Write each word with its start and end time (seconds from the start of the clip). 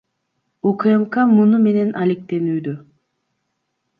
УКМК 0.69 1.15
муну 1.33 1.59
менен 1.67 1.93
алектенүүдө. 2.05 2.73